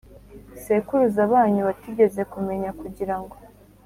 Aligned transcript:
Sekuruza 0.63 1.21
banyu 1.31 1.61
batigeze 1.67 2.21
kumenya 2.31 2.69
kugira 2.79 3.15
ngo 3.21 3.35